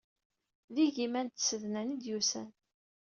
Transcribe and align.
D 0.73 0.75
igiman 0.85 1.27
n 1.29 1.31
tsednan 1.31 1.87
ay 1.93 1.97
d-yusan. 2.01 2.49